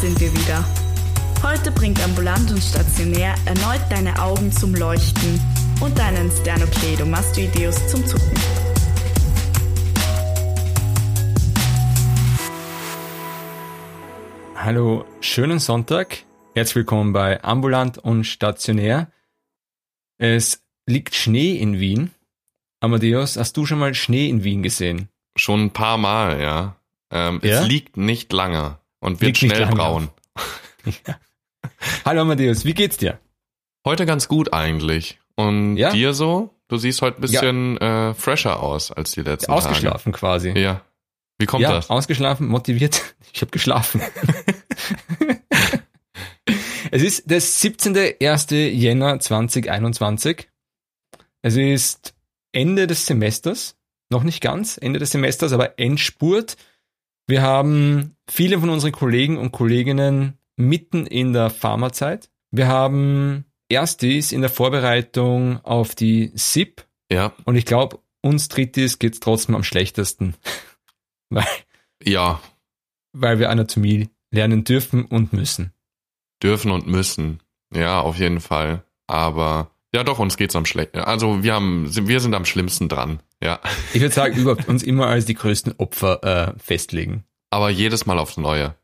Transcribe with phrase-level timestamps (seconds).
[0.00, 0.64] sind wir wieder.
[1.42, 5.38] Heute bringt ambulant und stationär erneut deine Augen zum Leuchten
[5.82, 8.32] und deinen Sternocleidomastoideus zum Zucken.
[14.56, 16.24] Hallo, schönen Sonntag.
[16.54, 19.12] Herzlich willkommen bei Ambulant und Stationär.
[20.16, 22.10] Es liegt Schnee in Wien.
[22.80, 25.10] Amadeus, hast du schon mal Schnee in Wien gesehen?
[25.36, 26.76] Schon ein paar Mal, ja.
[27.10, 27.60] Ähm, Ja?
[27.60, 30.10] Es liegt nicht lange und wird Liegt schnell braun.
[32.04, 33.18] Hallo Amadeus, wie geht's dir?
[33.84, 35.18] Heute ganz gut eigentlich.
[35.36, 35.90] Und Ja?
[35.90, 36.54] dir so?
[36.68, 40.48] Du siehst heute ein bisschen äh, fresher aus als die letzten Ausgeschlafen quasi.
[40.48, 40.60] Tage.
[40.60, 40.82] Ja.
[41.38, 41.90] Wie kommt ja, das?
[41.90, 43.02] ausgeschlafen, motiviert.
[43.32, 44.02] Ich habe geschlafen.
[46.90, 48.54] es ist der 17.1.
[48.70, 50.48] Jänner 2021.
[51.40, 52.12] Es ist
[52.50, 53.76] Ende des Semesters.
[54.10, 56.56] Noch nicht ganz Ende des Semesters, aber Endspurt.
[57.30, 62.28] Wir haben viele von unseren Kollegen und Kolleginnen mitten in der Pharmazeit.
[62.50, 66.84] Wir haben Erstis in der Vorbereitung auf die SIP.
[67.08, 67.32] Ja.
[67.44, 70.34] Und ich glaube, uns Drittis geht's trotzdem am schlechtesten.
[71.30, 71.46] Weil
[72.02, 72.40] Ja.
[73.12, 75.72] weil wir Anatomie lernen dürfen und müssen.
[76.42, 77.38] Dürfen und müssen.
[77.72, 78.82] Ja, auf jeden Fall.
[79.06, 81.06] Aber ja, doch, uns geht's am schlechtesten.
[81.08, 83.20] Also wir haben, wir sind am schlimmsten dran.
[83.42, 83.60] Ja.
[83.92, 87.24] Ich würde sagen, überhaupt uns immer als die größten Opfer äh, festlegen.
[87.50, 88.74] Aber jedes Mal aufs Neue.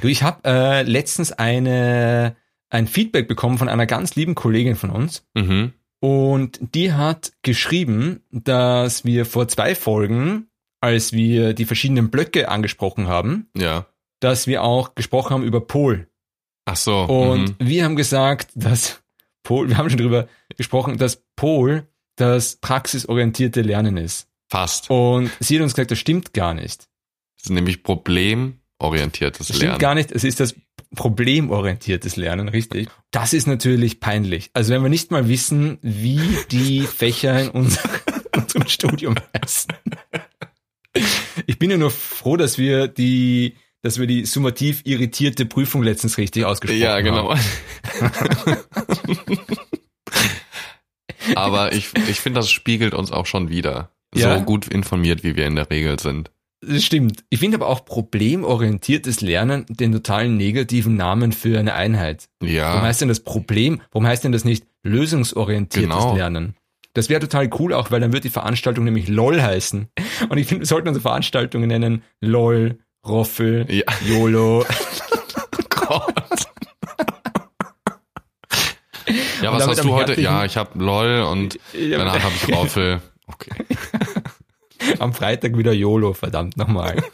[0.00, 2.36] Du, ich habe äh, letztens eine
[2.70, 5.72] ein Feedback bekommen von einer ganz lieben Kollegin von uns Mhm.
[6.00, 10.46] und die hat geschrieben, dass wir vor zwei Folgen,
[10.80, 13.86] als wir die verschiedenen Blöcke angesprochen haben, Ja.
[14.20, 16.06] dass wir auch gesprochen haben über Pol.
[16.64, 17.02] Ach so.
[17.02, 17.68] Und mhm.
[17.68, 19.02] wir haben gesagt, dass
[19.50, 24.28] Pol, wir haben schon drüber gesprochen, dass Pol das praxisorientierte Lernen ist.
[24.48, 24.88] Fast.
[24.90, 26.88] Und sie hat uns gesagt, das stimmt gar nicht.
[27.36, 29.70] Das ist nämlich problemorientiertes Das Lernen.
[29.72, 30.12] stimmt gar nicht.
[30.12, 30.54] Es ist das
[30.94, 32.88] problemorientiertes Lernen, richtig.
[33.10, 34.50] Das ist natürlich peinlich.
[34.52, 36.20] Also wenn wir nicht mal wissen, wie
[36.52, 37.90] die Fächer in unserem,
[38.36, 39.72] unserem Studium heißen.
[41.48, 46.18] Ich bin ja nur froh, dass wir die, dass wir die summativ irritierte Prüfung letztens
[46.18, 47.04] richtig ausgesprochen Ja, haben.
[47.04, 47.34] genau.
[51.34, 53.90] Aber ich, ich finde, das spiegelt uns auch schon wieder.
[54.14, 54.38] Ja?
[54.38, 56.30] So gut informiert, wie wir in der Regel sind.
[56.62, 57.24] Das stimmt.
[57.30, 62.28] Ich finde aber auch problemorientiertes Lernen den totalen negativen Namen für eine Einheit.
[62.40, 63.80] Warum Ja, heißt denn das Problem?
[63.92, 66.14] Warum heißt denn das nicht lösungsorientiertes Genau.
[66.14, 66.54] Lernen?
[66.92, 69.88] Das wäre total cool auch, weil dann wird die Veranstaltung nämlich LOL heißen.
[70.28, 73.84] Und ich finde, wir sollten unsere Veranstaltungen nennen LOL, Roffel, ja.
[74.06, 74.64] YOLO.
[75.70, 76.14] Gott.
[79.42, 80.20] Ja, Und was hast du heute?
[80.20, 83.00] Ja, ich habe LOL und danach habe ich Roffel.
[83.26, 83.50] Okay.
[84.98, 86.96] Am Freitag wieder YOLO, verdammt nochmal.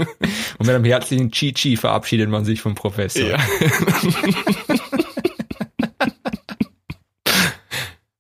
[0.59, 3.27] Und mit einem herzlichen Chi-Chi verabschiedet man sich vom Professor.
[3.27, 3.39] Ja.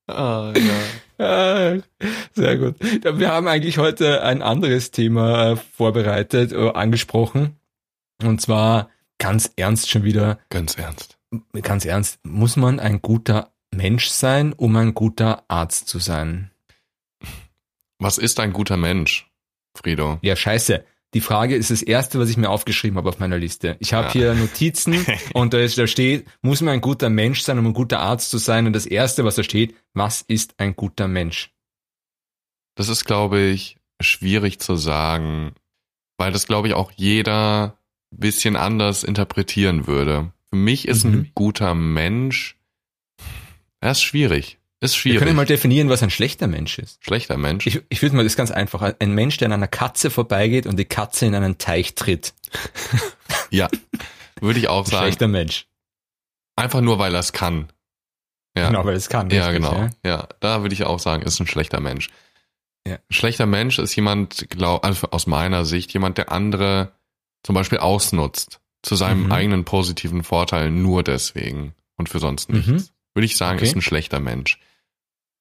[0.08, 1.24] ah, ja.
[1.24, 1.76] Ah,
[2.46, 2.76] Sehr gut.
[3.18, 7.56] Wir haben eigentlich heute ein anderes Thema äh, vorbereitet, äh, angesprochen.
[8.22, 11.18] Und zwar ganz ernst schon wieder, Ganz ernst.
[11.62, 16.50] ganz ernst, muss man ein guter Mensch sein, um ein guter Arzt zu sein?
[17.98, 19.28] Was ist ein guter Mensch,
[19.74, 20.18] Frido?
[20.22, 20.84] Ja, scheiße.
[21.14, 23.76] Die Frage ist das erste, was ich mir aufgeschrieben habe auf meiner Liste.
[23.80, 24.12] Ich habe Ja.
[24.12, 27.72] hier Notizen und da, ist, da steht, muss man ein guter Mensch sein, um ein
[27.72, 28.66] guter Arzt zu sein?
[28.66, 31.52] Und das erste, was da steht, was ist ein guter Mensch?
[32.76, 35.52] Das ist, glaube ich, schwierig zu sagen,
[36.18, 37.76] weil das, glaube ich, auch jeder
[38.12, 40.30] ein bisschen anders interpretieren würde.
[40.50, 41.12] Für mich ist Mhm.
[41.12, 42.56] ein guter Mensch,
[43.80, 44.58] er ist schwierig.
[44.80, 45.18] Ist Wir schwierig.
[45.20, 47.02] können mal definieren, was ein schlechter Mensch ist.
[47.02, 47.66] Schlechter Mensch.
[47.66, 48.94] Ich, ich würde mal das ist ganz einfach.
[48.98, 52.34] Ein Mensch, der an einer Katze vorbeigeht und die Katze in einen Teich tritt.
[53.50, 53.68] ja.
[54.40, 55.04] Würde ich auch sagen.
[55.06, 55.66] Schlechter Mensch.
[56.56, 57.68] Einfach nur, weil er es kann.
[58.56, 58.68] Ja.
[58.68, 59.30] Genau, weil es kann.
[59.30, 59.80] Ja, richtig, genau.
[59.82, 59.90] Ja?
[60.04, 62.08] Ja, da würde ich auch sagen, ist ein schlechter Mensch.
[62.86, 62.94] Ja.
[62.94, 66.92] Ein schlechter Mensch ist jemand, glaub, also aus meiner Sicht, jemand, der andere
[67.42, 68.60] zum Beispiel ausnutzt.
[68.82, 69.32] Zu seinem Mhm.
[69.32, 72.68] eigenen positiven Vorteil nur deswegen und für sonst nichts.
[72.68, 72.84] Mhm.
[73.14, 73.66] Würde ich sagen, Okay.
[73.66, 74.60] ist ein schlechter Mensch.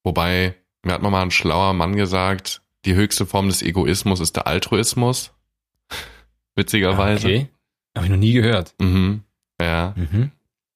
[0.04, 4.48] Wobei, mir hat mal ein schlauer Mann gesagt, die höchste Form des Egoismus ist der
[4.48, 5.32] Altruismus.
[6.56, 7.28] Witzigerweise.
[7.28, 7.48] Okay.
[7.96, 8.74] Habe ich noch nie gehört.
[8.80, 9.24] Mhm.
[9.62, 9.94] Ja.
[9.96, 10.32] Mhm.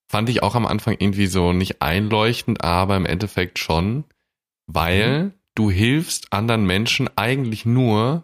[0.08, 4.04] Fand ich auch am Anfang irgendwie so nicht einleuchtend, aber im Endeffekt schon,
[4.68, 5.32] weil Mhm.
[5.60, 8.24] Du hilfst anderen Menschen eigentlich nur,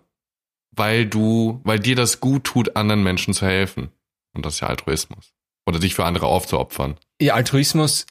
[0.72, 3.90] weil du, weil dir das gut tut, anderen Menschen zu helfen.
[4.34, 5.34] Und das ist ja Altruismus.
[5.66, 6.96] Oder sich für andere aufzuopfern.
[7.20, 8.06] Ja, Altruismus,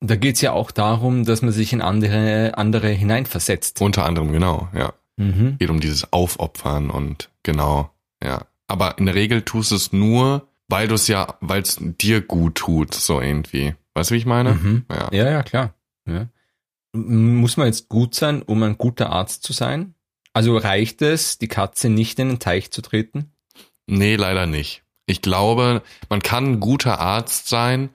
[0.00, 3.80] da geht's ja auch darum, dass man sich in andere, andere hineinversetzt.
[3.80, 4.92] Unter anderem, genau, ja.
[5.16, 5.56] Mhm.
[5.58, 7.90] Geht um dieses Aufopfern und genau,
[8.22, 8.46] ja.
[8.66, 12.20] Aber in der Regel tust du es nur, weil du es ja, weil es dir
[12.20, 13.74] gut tut, so irgendwie.
[13.94, 14.54] Weißt du, wie ich meine?
[14.54, 14.84] Mhm.
[14.90, 15.08] Ja.
[15.10, 15.74] ja, ja, klar.
[16.06, 16.28] Ja.
[17.06, 19.94] Muss man jetzt gut sein, um ein guter Arzt zu sein?
[20.32, 23.32] Also reicht es, die Katze nicht in den Teich zu treten?
[23.86, 24.84] Nee, leider nicht.
[25.06, 27.90] Ich glaube, man kann ein guter Arzt sein,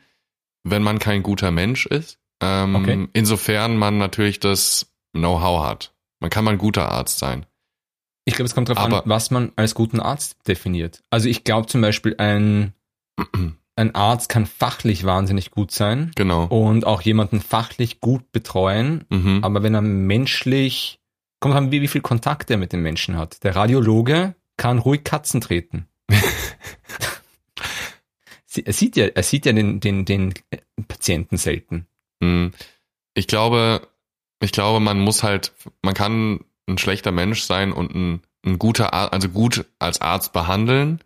[0.63, 2.17] wenn man kein guter Mensch ist.
[2.41, 3.07] Ähm, okay.
[3.13, 5.93] Insofern man natürlich das Know-how hat.
[6.19, 7.45] Man kann mal ein guter Arzt sein.
[8.25, 11.03] Ich glaube, es kommt darauf an, was man als guten Arzt definiert.
[11.09, 12.73] Also ich glaube zum Beispiel, ein,
[13.75, 16.11] ein Arzt kann fachlich wahnsinnig gut sein.
[16.15, 16.45] Genau.
[16.45, 19.05] Und auch jemanden fachlich gut betreuen.
[19.09, 19.43] Mhm.
[19.43, 20.99] Aber wenn er menschlich,
[21.39, 23.43] kommt an, wie, wie viel Kontakt er mit den Menschen hat.
[23.43, 25.87] Der Radiologe kann ruhig Katzen treten.
[28.63, 30.33] er sieht ja, er sieht ja den, den, den
[30.87, 31.87] Patienten selten.
[32.19, 32.51] Mhm.
[33.15, 33.87] Ich glaube,
[34.39, 38.93] ich glaube, man muss halt, man kann ein schlechter Mensch sein und ein, ein guter
[38.93, 40.99] Arzt, also gut als Arzt behandeln.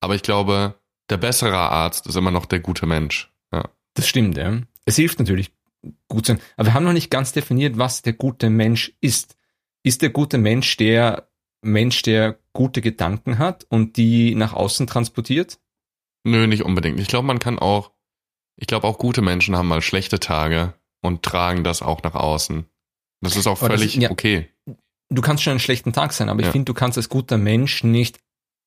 [0.00, 0.74] Aber ich glaube,
[1.14, 3.32] der bessere Arzt ist immer noch der gute Mensch.
[3.52, 3.70] Ja.
[3.94, 4.60] Das stimmt, ja.
[4.84, 5.52] Es hilft natürlich
[6.08, 6.40] gut sein.
[6.56, 9.36] Aber wir haben noch nicht ganz definiert, was der gute Mensch ist.
[9.84, 11.28] Ist der gute Mensch der
[11.62, 15.60] Mensch, der gute Gedanken hat und die nach außen transportiert?
[16.24, 16.98] Nö, nicht unbedingt.
[16.98, 17.92] Ich glaube, man kann auch,
[18.56, 22.66] ich glaube auch gute Menschen haben mal schlechte Tage und tragen das auch nach außen.
[23.20, 24.50] Das ist auch völlig ist, ja, okay.
[25.10, 26.48] Du kannst schon einen schlechten Tag sein, aber ja.
[26.48, 28.18] ich finde, du kannst als guter Mensch nicht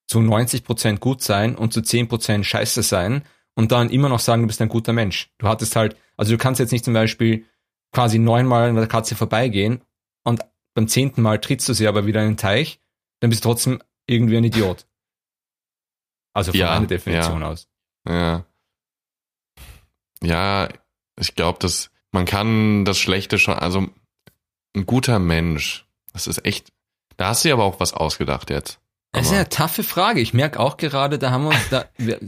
[0.08, 3.24] zu 90 Prozent gut sein und zu 10 Prozent scheiße sein
[3.56, 5.30] und dann immer noch sagen, du bist ein guter Mensch.
[5.38, 7.46] Du hattest halt, also du kannst jetzt nicht zum Beispiel
[7.92, 9.82] quasi neunmal an der Katze vorbeigehen
[10.24, 10.42] und
[10.74, 12.80] beim zehnten Mal trittst du sie aber wieder in den Teich,
[13.20, 14.86] dann bist du trotzdem irgendwie ein Idiot.
[16.34, 17.48] Also von ja, meiner Definition ja.
[17.48, 17.68] aus.
[18.08, 18.46] Ja.
[20.22, 20.70] Ja,
[21.20, 23.88] ich glaube, dass man kann das Schlechte schon, also
[24.76, 25.86] ein guter Mensch.
[26.14, 26.72] Das ist echt.
[27.18, 28.80] Da hast du dir aber auch was ausgedacht jetzt.
[29.18, 30.20] Das ist ja eine taffe Frage.
[30.22, 32.20] Ich merke auch gerade, da haben wir uns da, wir,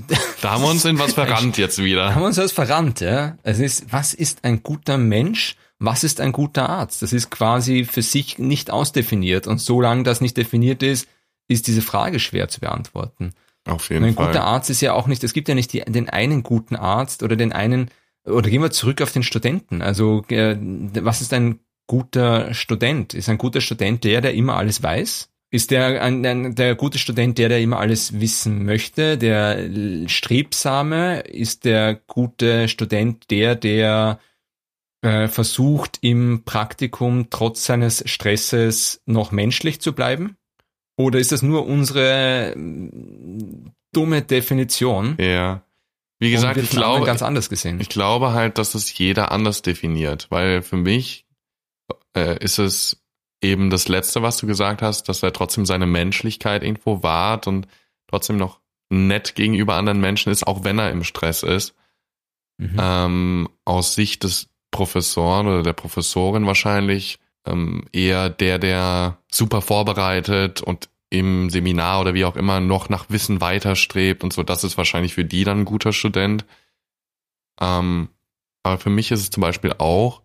[0.42, 2.08] da haben wir uns in was verrannt jetzt wieder.
[2.08, 3.38] Da haben wir uns was verrannt, ja.
[3.44, 5.56] Es ist, was ist ein guter Mensch?
[5.80, 7.02] Was ist ein guter Arzt?
[7.02, 9.48] Das ist quasi für sich nicht ausdefiniert.
[9.48, 11.08] Und solange das nicht definiert ist,
[11.48, 13.34] ist diese Frage schwer zu beantworten.
[13.66, 14.26] Auf jeden ein Fall.
[14.26, 16.76] Ein guter Arzt ist ja auch nicht, es gibt ja nicht die, den einen guten
[16.76, 17.90] Arzt oder den einen,
[18.26, 19.82] oder gehen wir zurück auf den Studenten.
[19.82, 23.14] Also, äh, was ist ein guter Student?
[23.14, 25.30] Ist ein guter Student der, der immer alles weiß?
[25.52, 29.18] Ist der, ein, ein, der gute Student der, der immer alles wissen möchte?
[29.18, 29.68] Der
[30.08, 31.22] Strebsame?
[31.22, 34.20] Ist der gute Student der, der
[35.02, 40.38] äh, versucht im Praktikum trotz seines Stresses noch menschlich zu bleiben?
[40.98, 45.16] Oder ist das nur unsere mm, dumme Definition?
[45.20, 45.64] Ja.
[46.20, 47.80] Wie gesagt, ich glaube, ganz anders gesehen.
[47.80, 51.26] Ich glaube halt, dass es jeder anders definiert, weil für mich
[52.14, 52.99] äh, ist es
[53.42, 57.68] eben das Letzte, was du gesagt hast, dass er trotzdem seine Menschlichkeit irgendwo wahrt und
[58.08, 58.60] trotzdem noch
[58.90, 61.76] nett gegenüber anderen Menschen ist, auch wenn er im Stress ist.
[62.58, 62.78] Mhm.
[62.78, 70.62] Ähm, aus Sicht des Professoren oder der Professorin wahrscheinlich ähm, eher der, der super vorbereitet
[70.62, 74.44] und im Seminar oder wie auch immer noch nach Wissen weiterstrebt und so.
[74.44, 76.46] Das ist wahrscheinlich für die dann ein guter Student.
[77.60, 78.10] Ähm,
[78.64, 80.22] aber für mich ist es zum Beispiel auch,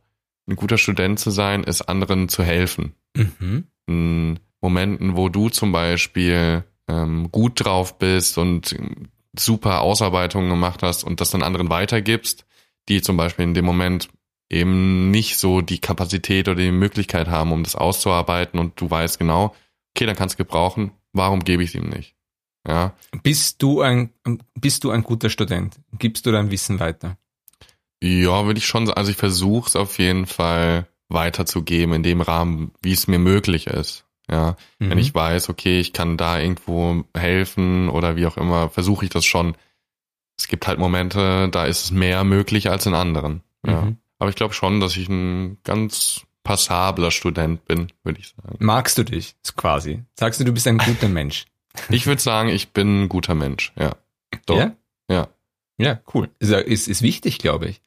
[0.49, 2.95] ein guter Student zu sein, ist anderen zu helfen.
[3.17, 3.65] Mhm.
[3.87, 8.77] In Momenten, wo du zum Beispiel ähm, gut drauf bist und
[9.39, 12.47] super Ausarbeitungen gemacht hast und das dann anderen weitergibst,
[12.89, 14.09] die zum Beispiel in dem Moment
[14.51, 19.19] eben nicht so die Kapazität oder die Möglichkeit haben, um das auszuarbeiten und du weißt
[19.19, 19.55] genau,
[19.95, 22.15] okay, dann kannst du gebrauchen, warum gebe ich es ihm nicht?
[22.67, 22.95] Ja.
[23.23, 24.11] Bist du ein,
[24.59, 25.81] bist du ein guter Student?
[25.99, 27.19] Gibst du dein Wissen weiter?
[28.03, 28.99] Ja, würde ich schon sagen.
[28.99, 33.67] Also ich versuche es auf jeden Fall weiterzugeben in dem Rahmen, wie es mir möglich
[33.67, 34.05] ist.
[34.31, 34.91] Ja, mhm.
[34.91, 39.11] wenn ich weiß, okay, ich kann da irgendwo helfen oder wie auch immer, versuche ich
[39.11, 39.55] das schon.
[40.39, 43.43] Es gibt halt Momente, da ist es mehr möglich als in anderen.
[43.67, 43.83] Ja.
[43.83, 43.99] Mhm.
[44.19, 48.57] Aber ich glaube schon, dass ich ein ganz passabler Student bin, würde ich sagen.
[48.61, 50.05] Magst du dich quasi?
[50.19, 51.47] Sagst du, du bist ein guter Mensch?
[51.91, 53.93] ich würde sagen, ich bin ein guter Mensch, ja.
[54.47, 54.57] Doch.
[54.57, 54.77] Ja?
[55.11, 55.29] Ja.
[55.77, 56.31] Ja, cool.
[56.39, 57.83] Ist, ist, ist wichtig, glaube ich.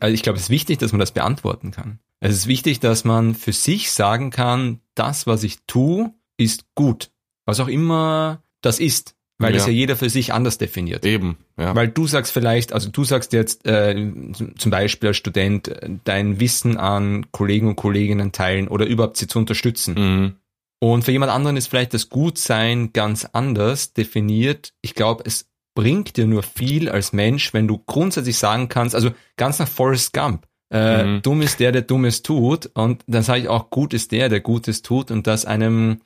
[0.00, 1.98] Also ich glaube, es ist wichtig, dass man das beantworten kann.
[2.20, 7.10] Es ist wichtig, dass man für sich sagen kann, das, was ich tue, ist gut.
[7.44, 9.14] Was auch immer das ist.
[9.38, 9.58] Weil ja.
[9.58, 11.04] das ja jeder für sich anders definiert.
[11.04, 11.74] Eben, ja.
[11.74, 14.12] Weil du sagst vielleicht, also du sagst jetzt äh,
[14.56, 19.26] zum Beispiel als Student, äh, dein Wissen an Kollegen und Kolleginnen teilen oder überhaupt sie
[19.26, 19.94] zu unterstützen.
[19.94, 20.34] Mhm.
[20.78, 24.72] Und für jemand anderen ist vielleicht das Gutsein ganz anders definiert.
[24.82, 29.10] Ich glaube, es bringt dir nur viel als Mensch, wenn du grundsätzlich sagen kannst, also
[29.36, 31.22] ganz nach Forrest Gump, äh, mhm.
[31.22, 34.40] dumm ist der, der Dummes tut und dann sage ich auch, gut ist der, der
[34.40, 36.00] Gutes tut und das einem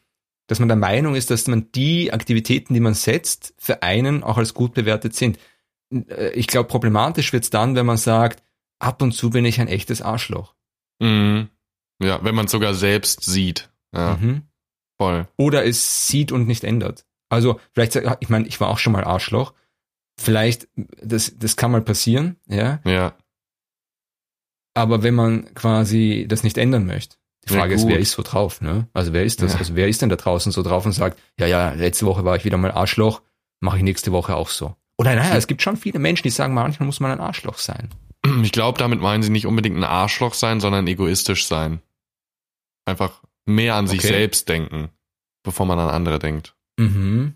[0.48, 4.38] Dass man der Meinung ist, dass man die Aktivitäten, die man setzt, für einen auch
[4.38, 5.38] als gut bewertet sind.
[5.92, 8.42] Äh, ich glaube, problematisch wird's dann, wenn man sagt,
[8.78, 10.54] ab und zu bin ich ein echtes Arschloch.
[11.00, 11.48] Mhm.
[12.02, 13.68] Ja, wenn man sogar selbst sieht.
[13.94, 14.42] Ja, Mhm.
[14.98, 15.28] voll.
[15.37, 17.04] Oder es sieht und nicht ändert.
[17.28, 19.52] Also vielleicht, ich meine, ich war auch schon mal Arschloch.
[20.20, 20.68] Vielleicht,
[21.02, 22.80] das, das kann mal passieren, ja.
[22.85, 23.14] Ja.
[24.75, 27.16] Aber wenn man quasi das nicht ändern möchte,
[27.47, 27.90] die Ja, Frage ist, gut.
[27.90, 28.88] wer ist so drauf, ne?
[28.92, 29.54] Also wer ist das?
[29.54, 29.58] Ja.
[29.58, 32.37] Also wer ist denn da draußen so drauf und sagt, ja, ja, letzte Woche war
[32.37, 33.23] ich wieder mal Arschloch,
[33.61, 34.75] mache ich nächste Woche auch so.
[34.99, 37.88] Oder naja, es gibt schon viele Menschen, die sagen, manchmal muss man ein Arschloch sein.
[38.42, 41.80] Ich glaube, damit meinen sie nicht unbedingt ein Arschloch sein, sondern egoistisch sein.
[42.85, 44.08] Einfach mehr an sich Okay.
[44.08, 44.90] selbst denken,
[45.44, 46.56] bevor man an andere denkt.
[46.78, 47.35] Mhm.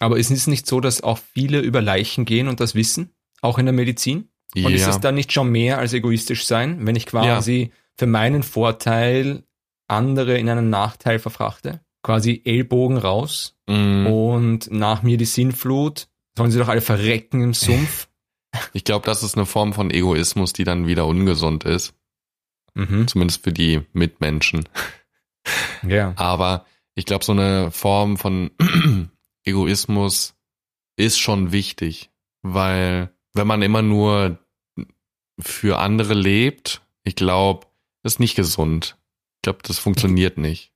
[0.00, 3.10] Aber ist es nicht so, dass auch viele über Leichen gehen und das wissen?
[3.42, 4.30] Auch in der Medizin?
[4.56, 8.42] Und ist das dann nicht schon mehr als egoistisch sein, wenn ich quasi für meinen
[8.42, 9.42] Vorteil
[9.88, 11.80] andere in einen Nachteil verfrachte?
[12.02, 16.08] Quasi Ellbogen raus Mm, und nach mir die Sinnflut.
[16.38, 18.08] Sollen sie doch alle verrecken im Sumpf?
[18.72, 21.92] Ich glaube, das ist eine Form von Egoismus, die dann wieder ungesund ist.
[22.74, 23.06] mhm.
[23.06, 24.66] Zumindest für die Mitmenschen.
[25.86, 26.14] Ja.
[26.16, 26.64] Aber
[26.98, 28.50] ich glaube, so eine Form von
[29.44, 30.34] Egoismus
[30.96, 32.10] ist schon wichtig,
[32.42, 34.38] weil wenn man immer nur
[35.38, 37.68] für andere lebt, ich glaube,
[38.02, 38.96] das ist nicht gesund.
[39.36, 40.72] Ich glaube, das funktioniert nicht.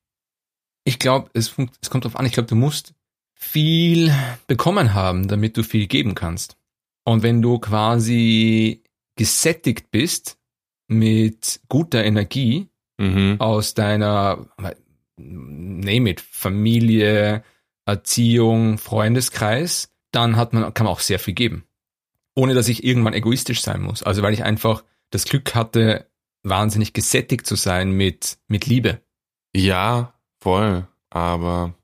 [0.85, 2.25] Ich glaube, es, es kommt drauf an.
[2.25, 2.95] Ich glaube, du musst
[3.35, 4.15] viel
[4.47, 6.57] bekommen haben, damit du viel geben kannst.
[7.05, 8.85] Und wenn du quasi
[9.17, 10.39] gesättigt bist
[10.87, 13.41] mit guter Energie Mhm.
[13.41, 14.47] aus deiner,
[15.17, 17.45] name it, Familie,
[17.87, 21.65] Erziehung, Freundeskreis, dann hat man, kann man auch sehr viel geben.
[22.35, 24.03] Ohne dass ich irgendwann egoistisch sein muss.
[24.03, 26.09] Also weil ich einfach das Glück hatte,
[26.43, 29.03] wahnsinnig gesättigt zu sein mit, mit Liebe.
[29.55, 30.89] Ja, voll.
[31.11, 31.75] Aber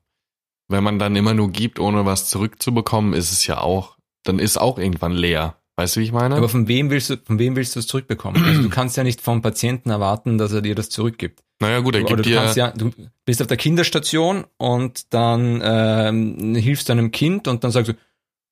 [0.67, 4.57] wenn man dann immer nur gibt, ohne was zurückzubekommen, ist es ja auch, dann ist
[4.57, 5.61] auch irgendwann leer.
[5.75, 6.35] Weißt du, wie ich meine?
[6.35, 8.43] Aber von wem willst du, von wem willst du es zurückbekommen?
[8.43, 11.41] Also du kannst ja nicht vom Patienten erwarten, dass er dir das zurückgibt.
[11.59, 12.59] Naja, gut, er gibt du kannst dir.
[12.61, 12.91] ja, du
[13.25, 17.93] bist auf der Kinderstation und dann ähm, hilfst du einem Kind und dann sagst du,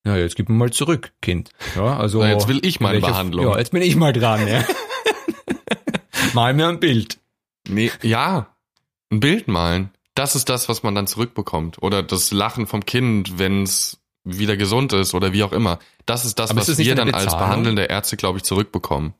[0.05, 1.51] ja, jetzt gib mir mal zurück, Kind.
[1.75, 3.45] Ja, also Na, jetzt will ich meine welche- Behandlung.
[3.45, 4.63] Ja, jetzt bin ich mal dran, ja.
[6.33, 7.19] mal mir ein Bild.
[7.67, 8.55] Nee, ja,
[9.11, 9.91] ein Bild malen.
[10.15, 11.81] Das ist das, was man dann zurückbekommt.
[11.81, 15.79] Oder das Lachen vom Kind, wenn es wieder gesund ist oder wie auch immer.
[16.05, 18.43] Das ist das, Aber ist was nicht wir eine dann als behandelnde Ärzte, glaube ich,
[18.43, 19.13] zurückbekommen.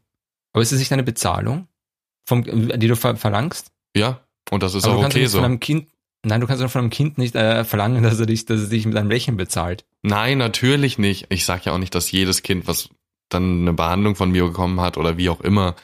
[0.54, 1.68] Aber ist das nicht eine Bezahlung,
[2.26, 3.72] vom, die du ver verlangst?
[3.98, 5.42] Ja, und das ist Aber auch okay so.
[5.58, 5.88] Kind,
[6.24, 8.70] nein, du kannst doch von einem Kind nicht äh, verlangen, dass er dich, dass er
[8.70, 9.86] dich mit einem Lächeln bezahlt.
[10.04, 11.28] Nein, natürlich nicht.
[11.30, 12.90] Ich sag ja auch nicht, dass jedes Kind, was
[13.30, 15.76] dann eine Behandlung von mir bekommen hat oder wie auch immer,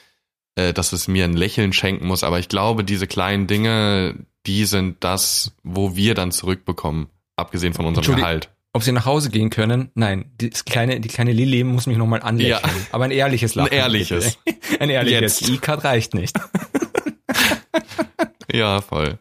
[0.55, 2.23] äh, dass es mir ein Lächeln schenken muss.
[2.23, 4.15] Aber ich glaube, diese kleinen Dinge,
[4.45, 8.49] die sind das, wo wir dann zurückbekommen, abgesehen von unserem Gehalt.
[8.75, 9.91] Ob sie nach Hause gehen können?
[9.93, 12.59] Nein, das kleine, die kleine Lilly muss mich nochmal anlächeln.
[12.63, 12.87] Ja.
[12.91, 13.71] Aber ein ehrliches Lachen.
[13.71, 14.37] Ein ehrliches.
[14.43, 14.59] bitte.
[14.79, 15.41] Ein ehrliches.
[15.41, 15.49] Jetzt.
[15.49, 16.35] E-Card reicht nicht.
[18.51, 19.19] Ja, voll.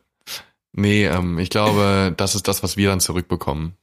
[0.72, 3.74] Nee, ähm, ich glaube, das ist das, was wir dann zurückbekommen.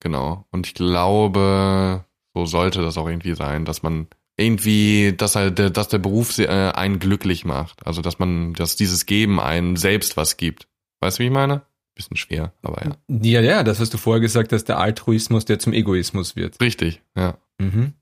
[0.00, 0.46] Genau.
[0.50, 5.70] Und ich glaube, so sollte das auch irgendwie sein, dass man irgendwie, dass halt, der-
[5.70, 7.86] dass der Beruf äh, einen glücklich macht.
[7.86, 10.68] Also, dass man, dass dieses Geben einen selbst was gibt.
[11.00, 11.62] Weißt du, wie ich meine?
[11.94, 12.96] Bisschen schwer, aber ja.
[13.08, 16.60] Ja, ja, das, was du vorher gesagt hast, der Altruismus, der zum Egoismus wird.
[16.60, 17.36] Richtig, ja.
[17.58, 17.92] Mhm.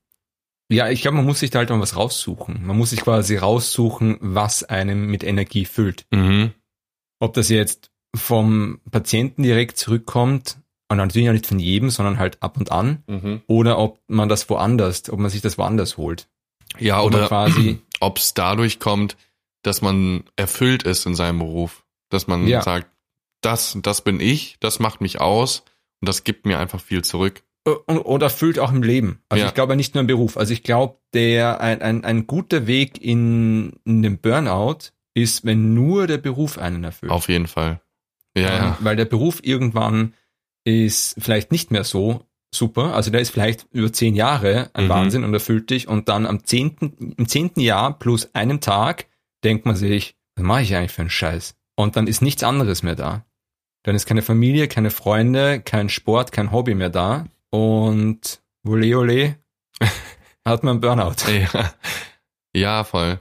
[0.71, 2.65] Ja, ich glaube, man muss sich da halt mal was raussuchen.
[2.65, 6.07] Man muss sich quasi raussuchen, was einem mit Energie füllt.
[6.12, 6.53] Mhm.
[7.19, 10.59] Ob das jetzt vom Patienten direkt zurückkommt,
[10.89, 13.43] und natürlich auch nicht von jedem, sondern halt ab und an, Mhm.
[13.47, 16.29] oder ob man das woanders, ob man sich das woanders holt.
[16.79, 19.17] Ja, man oder quasi, ob es dadurch kommt,
[19.62, 21.85] dass man erfüllt ist in seinem Beruf.
[22.09, 22.62] Dass man Ja.
[22.62, 22.89] sagt,
[23.41, 25.61] das, das bin ich, das macht mich aus
[26.00, 27.43] und das gibt mir einfach viel zurück.
[27.64, 29.23] Und- oder füllt auch im Leben.
[29.29, 29.49] Also Ja.
[29.49, 30.37] ich glaube nicht nur im Beruf.
[30.37, 35.75] Also ich glaube, der ein, ein, ein guter Weg in, in den Burnout ist, wenn
[35.75, 37.12] nur der Beruf einen erfüllt.
[37.12, 37.81] Auf jeden Fall.
[38.37, 38.79] Ja, Ähm, ja.
[38.81, 40.14] Weil der Beruf irgendwann
[40.64, 42.25] ist vielleicht nicht mehr so
[42.55, 42.95] super.
[42.95, 44.88] Also der ist vielleicht über zehn Jahre ein Mhm.
[44.88, 45.88] Wahnsinn und erfüllt dich.
[45.88, 49.07] Und dann am zehnten, im zehnten Jahr plus einem Tag
[49.45, 51.57] denkt man sich, was mache ich eigentlich für einen Scheiß?
[51.76, 53.25] Und dann ist nichts anderes mehr da.
[53.83, 57.26] Dann ist keine Familie, keine Freunde, kein Sport, kein Hobby mehr da.
[57.50, 59.37] Und ole ole
[60.45, 61.16] hat man Burnout.
[61.28, 61.75] Ja,
[62.54, 63.21] ja voll.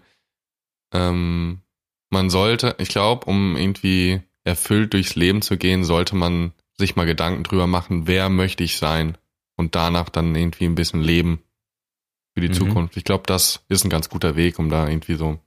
[0.93, 1.62] Ähm,
[2.09, 7.05] man sollte, ich glaube, um irgendwie erfüllt durchs Leben zu gehen, sollte man sich mal
[7.05, 9.17] Gedanken drüber machen, wer möchte ich sein
[9.57, 11.43] und danach dann irgendwie ein bisschen leben
[12.33, 12.53] für die Mhm.
[12.53, 12.98] Zukunft.
[12.98, 15.39] Ich glaube, das ist ein ganz guter Weg, um da irgendwie so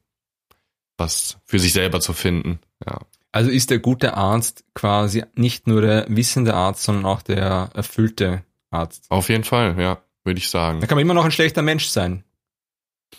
[0.98, 2.60] was für sich selber zu finden.
[2.86, 3.00] Ja.
[3.32, 8.44] Also ist der gute Arzt quasi nicht nur der wissende Arzt, sondern auch der erfüllte
[8.72, 9.06] Arzt.
[9.10, 10.80] Auf jeden Fall, ja, würde ich sagen.
[10.80, 12.24] Da kann man immer noch ein schlechter Mensch sein.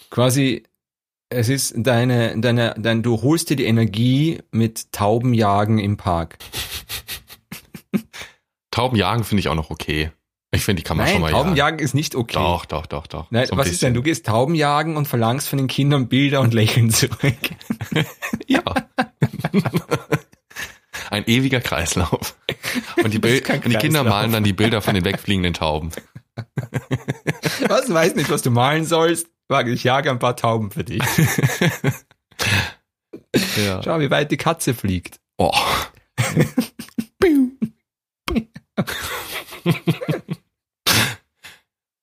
[0.10, 0.64] Quasi,
[1.30, 6.38] es ist deine, deine, dein, du holst dir die Energie mit Taubenjagen im Park.
[8.72, 10.12] Taubenjagen finde ich auch noch okay.
[10.52, 12.36] Ich finde, die kann man Nein, schon mal Taubenjagen ist nicht okay.
[12.36, 13.32] Doch, doch, doch, doch.
[13.32, 13.94] Nein, So was ist denn?
[13.94, 13.96] bisschen.
[13.96, 17.36] Du gehst Taubenjagen und verlangst von den Kindern Bilder und Lächeln zurück.
[18.48, 18.64] Ja.
[21.10, 22.36] Ein ewiger Kreislauf.
[23.04, 25.04] Und die, Das ist Bil kein und die Kinder malen dann die Bilder von den
[25.06, 25.92] wegfliegenden Tauben.
[27.68, 27.94] Was?
[27.94, 29.28] Weiß nicht, was du malen sollst?
[29.66, 31.04] Ich jage ein paar Tauben für dich.
[33.58, 33.82] Ja.
[33.84, 35.20] Schau, wie weit die Katze fliegt.
[35.38, 35.52] Oh.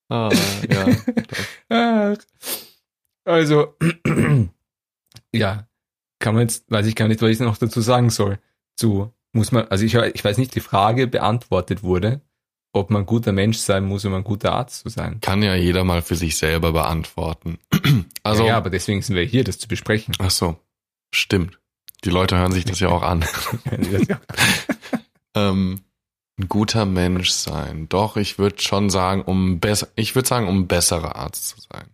[0.09, 0.31] ah,
[0.69, 2.17] ja.
[3.25, 3.77] Also,
[5.33, 5.69] ja,
[6.19, 8.39] kann man jetzt, weiß ich gar nicht, was ich noch dazu sagen soll.
[8.77, 12.21] Zu, muss man, also ich, ich weiß nicht, die Frage beantwortet wurde,
[12.73, 15.21] ob man ein guter Mensch sein muss, um ein guter Arzt zu sein.
[15.21, 17.59] Kann ja jeder mal für sich selber beantworten.
[18.23, 20.15] Also, ja, ja, aber deswegen sind wir hier, das zu besprechen.
[20.19, 20.59] ach so,
[21.11, 21.59] stimmt.
[22.05, 23.25] Die Leute hören sich das ja auch an.
[25.35, 25.81] ähm,
[26.39, 27.89] ein guter Mensch sein.
[27.89, 31.61] Doch, ich würde schon sagen, um besser, ich würde sagen, um ein besserer Arzt zu
[31.61, 31.87] sein.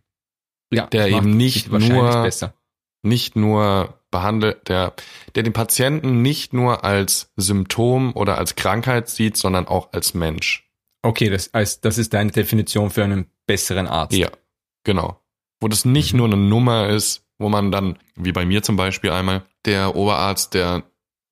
[0.73, 2.55] ja, Der eben nicht nur- besser.
[3.07, 4.95] Nicht nur behandelt, der,
[5.35, 10.69] der den Patienten nicht nur als Symptom oder als Krankheit sieht, sondern auch als Mensch.
[11.03, 14.17] Okay, das, als, das ist deine Definition für einen besseren Arzt.
[14.17, 14.29] Ja,
[14.85, 15.21] genau.
[15.61, 19.11] Wo das nicht nur eine Nummer ist, wo man dann, wie bei mir zum Beispiel
[19.11, 20.83] einmal, der Oberarzt, der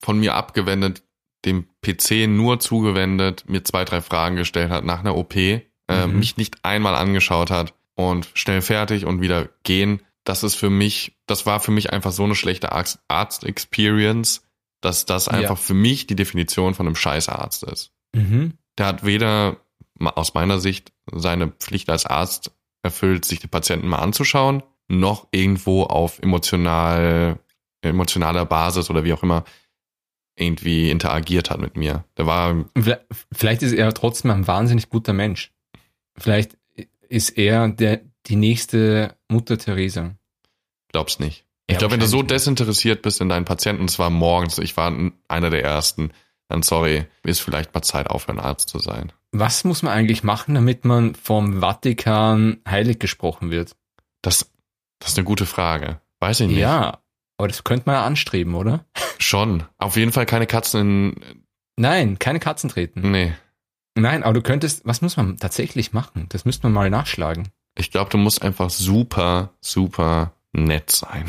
[0.02, 1.02] von mir abgewendet,
[1.44, 6.18] dem PC nur zugewendet, mir zwei, drei Fragen gestellt hat nach einer OP, äh, Mhm.
[6.18, 10.02] mich nicht einmal angeschaut hat und schnell fertig und wieder gehen.
[10.24, 14.42] Das ist für mich, das war für mich einfach so eine schlechte Arzt- Arzt-Experience,
[14.80, 15.32] dass das Ja.
[15.32, 18.54] einfach für mich die Definition von einem Scheißarzt ist Mhm.
[18.78, 19.56] der hat weder
[20.00, 22.50] aus meiner Sicht seine Pflicht als Arzt
[22.82, 27.38] erfüllt, sich die Patienten mal anzuschauen, noch irgendwo auf emotional,
[27.82, 29.44] emotionaler Basis oder wie auch immer
[30.36, 32.04] irgendwie interagiert hat mit mir.
[32.16, 32.64] Der war,
[33.32, 35.52] Vielleicht ist er trotzdem ein wahnsinnig guter Mensch.
[36.18, 36.56] Vielleicht
[37.08, 40.14] ist er der, die nächste Mutter Teresa.
[40.92, 41.44] glaub's nicht.
[41.68, 44.76] Ja, ich glaube, wenn du so desinteressiert bist in deinen Patienten, und zwar morgens, ich
[44.76, 44.94] war
[45.28, 46.10] einer der ersten,
[46.48, 49.12] dann sorry, ist vielleicht mal Zeit aufhören, Arzt zu sein.
[49.32, 53.76] Was muss man eigentlich machen, damit man vom Vatikan heilig gesprochen wird?
[54.20, 54.50] Das,
[54.98, 56.00] das ist eine gute Frage.
[56.20, 56.58] Weiß ich nicht.
[56.58, 56.98] Ja,
[57.38, 58.84] aber das könnte man ja anstreben, oder?
[59.18, 59.64] Schon.
[59.78, 61.44] Auf jeden Fall keine Katzen in,
[61.76, 63.10] Nein, keine Katzen treten.
[63.10, 63.32] nee.
[63.96, 66.26] Nein, aber du könntest, was muss man tatsächlich machen?
[66.30, 67.48] Das müsste man mal nachschlagen.
[67.76, 71.26] Ich glaube, du musst einfach super, super nett sein.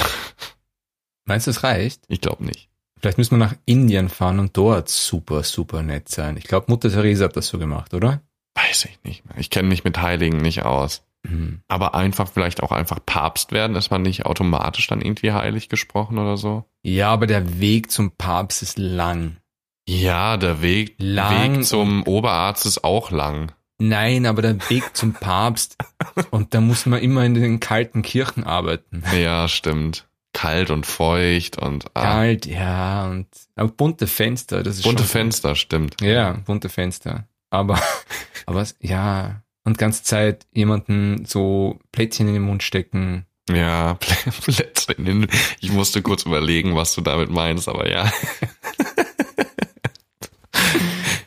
[1.25, 2.03] Meinst du, das reicht?
[2.07, 2.69] Ich glaube nicht.
[2.99, 6.37] Vielleicht müssen wir nach Indien fahren und dort super, super nett sein.
[6.37, 8.21] Ich glaube, Mutter Teresa hat das so gemacht, oder?
[8.55, 9.37] Weiß ich nicht mehr.
[9.37, 11.03] Ich kenne mich mit Heiligen nicht aus.
[11.27, 11.61] Hm.
[11.67, 16.19] Aber einfach vielleicht auch einfach Papst werden, ist man nicht automatisch dann irgendwie heilig gesprochen
[16.19, 16.65] oder so?
[16.83, 19.37] Ja, aber der Weg zum Papst ist lang.
[19.87, 23.51] Ja, der Weg, Lang Weg zum Oberarzt ist auch lang.
[23.77, 25.77] Nein, aber der Weg zum Papst.
[26.31, 29.03] Und da muss man immer in den kalten Kirchen arbeiten.
[29.17, 30.07] Ja, stimmt.
[30.35, 35.09] Kalt und feucht und ah, Kalt, ja, und aber bunte Fenster, das ist bunte schon,
[35.09, 36.01] Fenster, stimmt.
[36.01, 37.25] Ja, bunte Fenster.
[37.49, 37.81] Aber,
[38.45, 43.25] aber ja, und ganze Zeit jemanden so Plätzchen in den Mund stecken.
[43.49, 43.93] Ja,
[44.41, 45.27] Plätze in den,
[45.61, 48.11] ich musste kurz überlegen, was du damit meinst, aber ja.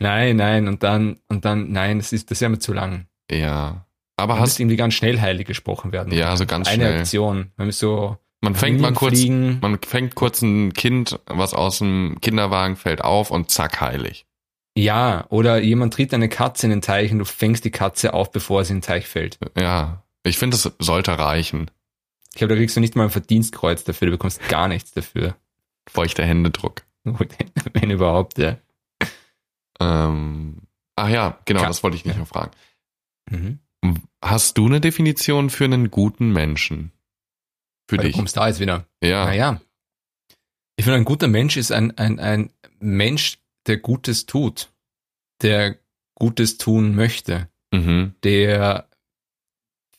[0.00, 3.06] Nein, nein, und dann, und dann, nein, das ist, das ist ja immer zu lang.
[3.30, 3.86] Ja.
[4.16, 6.12] Aber Man hast, irgendwie ganz schnell heilig gesprochen werden.
[6.12, 6.98] Ja, so ganz Eine schnell.
[7.00, 7.52] Aktion.
[7.56, 9.58] Wenn wir so man fängt mal kurz, fliegen.
[9.60, 14.26] man fängt kurz ein Kind, was aus dem Kinderwagen fällt, auf und zack, heilig.
[14.76, 18.30] Ja, oder jemand tritt eine Katze in den Teich und du fängst die Katze auf,
[18.30, 19.38] bevor sie in den Teich fällt.
[19.58, 20.04] Ja.
[20.22, 21.70] Ich finde, das sollte reichen.
[22.32, 25.34] Ich glaube, da kriegst du nicht mal ein Verdienstkreuz dafür, du bekommst gar nichts dafür.
[25.88, 26.82] Feuchter Händedruck.
[27.72, 28.58] Wenn überhaupt, ja.
[29.80, 30.62] Ähm,
[30.96, 31.68] ach ja, genau, Ja.
[31.68, 32.20] das wollte ich nicht Ja.
[32.20, 32.50] noch fragen.
[33.30, 33.58] Mhm.
[34.22, 36.92] Hast du eine Definition für einen guten Menschen?
[37.88, 38.16] Für Weil du dich?
[38.16, 38.86] kommst da jetzt wieder.
[39.02, 39.26] Ja.
[39.26, 39.60] Naja.
[40.76, 44.72] Ich finde, ein guter Mensch ist ein, ein, ein Mensch, der Gutes tut.
[45.42, 45.78] Der
[46.14, 47.48] Gutes tun möchte.
[47.72, 48.14] Mhm.
[48.24, 48.88] Der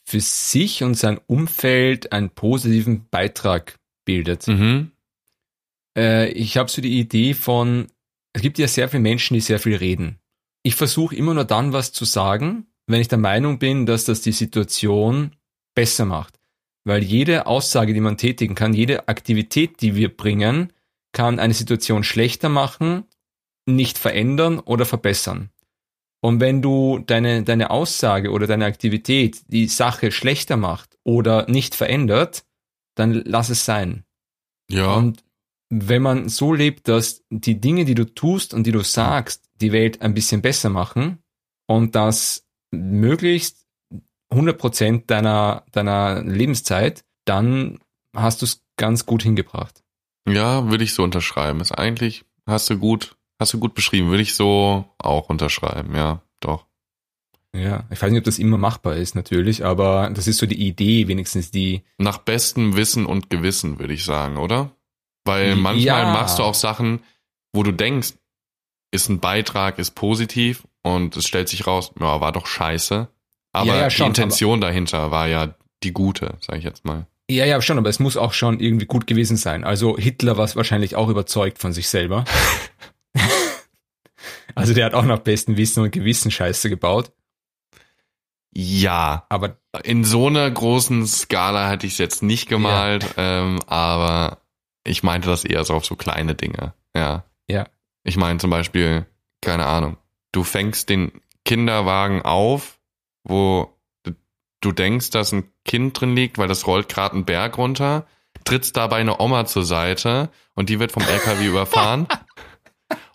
[0.05, 4.47] für sich und sein Umfeld einen positiven Beitrag bildet.
[4.47, 4.91] Mhm.
[5.97, 7.87] Äh, ich habe so die Idee von,
[8.39, 10.17] es gibt ja sehr viele Menschen, die sehr viel reden.
[10.63, 14.21] Ich versuche immer nur dann was zu sagen, wenn ich der Meinung bin, dass das
[14.21, 15.35] die Situation
[15.75, 16.39] besser macht.
[16.85, 20.71] Weil jede Aussage, die man tätigen kann, jede Aktivität, die wir bringen,
[21.11, 23.03] kann eine Situation schlechter machen,
[23.65, 25.49] nicht verändern oder verbessern.
[26.21, 31.75] Und wenn du deine, deine Aussage oder deine Aktivität die Sache schlechter macht oder nicht
[31.75, 32.45] verändert,
[32.95, 34.05] dann lass es sein.
[34.71, 34.93] Ja.
[34.93, 35.25] Und
[35.69, 39.71] wenn man so lebt, dass die Dinge, die du tust und die du sagst, die
[39.71, 41.19] Welt ein bisschen besser machen
[41.67, 43.67] und das möglichst
[44.31, 47.79] 100% deiner, deiner Lebenszeit, dann
[48.15, 49.83] hast du es ganz gut hingebracht.
[50.27, 51.61] Ja, würde ich so unterschreiben.
[51.61, 56.21] Ist eigentlich, hast du gut, hast du gut beschrieben, würde ich so auch unterschreiben, ja,
[56.39, 56.65] doch.
[57.55, 60.67] Ja, ich weiß nicht, ob das immer machbar ist, natürlich, aber das ist so die
[60.67, 61.81] Idee, wenigstens die.
[61.97, 64.71] Nach bestem Wissen und Gewissen, würde ich sagen, oder?
[65.25, 65.55] Weil Ja.
[65.55, 67.03] manchmal machst du auch Sachen,
[67.53, 68.13] wo du denkst,
[68.91, 73.07] ist ein Beitrag, ist positiv und es stellt sich raus, ja, war doch scheiße.
[73.53, 77.05] Aber Ja, ja, die schon, Intention dahinter war ja die gute, sage ich jetzt mal.
[77.29, 79.63] Ja, ja, schon, aber es muss auch schon irgendwie gut gewesen sein.
[79.63, 82.25] Also Hitler war wahrscheinlich auch überzeugt von sich selber.
[84.55, 87.11] also der hat auch nach bestem Wissen und Gewissen Scheiße gebaut.
[88.51, 94.39] Ja, Aber in so einer großen Skala hätte ich es jetzt nicht gemalt, ähm, aber
[94.83, 96.73] ich meinte das eher so auf so kleine Dinge.
[96.95, 97.25] Ja.
[97.49, 97.67] Ja.
[98.03, 99.05] Ich meine zum Beispiel,
[99.41, 99.97] keine Ahnung,
[100.31, 101.11] du fängst den
[101.45, 102.79] Kinderwagen auf,
[103.23, 103.75] wo
[104.61, 108.05] du, denkst, dass ein Kind drin liegt, weil das rollt gerade einen Berg runter,
[108.43, 112.07] trittst dabei eine Oma zur Seite und die wird vom LKW überfahren.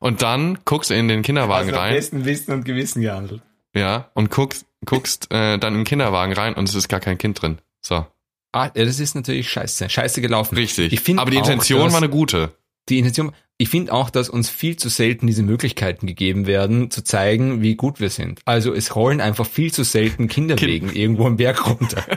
[0.00, 1.94] Und dann guckst du in den Kinderwagen also rein.
[1.94, 3.42] bestem Wissen und Gewissen gehandelt.
[3.74, 7.18] Ja, und guckst, guckst äh, dann in den Kinderwagen rein und es ist gar kein
[7.18, 7.58] Kind drin.
[7.80, 8.06] So,
[8.54, 9.88] Ah, das ist natürlich scheiße.
[9.90, 10.54] Scheiße gelaufen.
[10.54, 10.98] richtig.
[11.18, 12.52] Aber die auch, Intention dass- war eine gute.
[12.88, 17.02] Die Intention, ich finde auch, dass uns viel zu selten diese Möglichkeiten gegeben werden, zu
[17.02, 18.40] zeigen, wie gut wir sind.
[18.44, 22.04] Also es rollen einfach viel zu selten Kinderwegen irgendwo am Berg runter.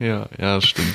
[0.00, 0.94] Ja, ja, das stimmt.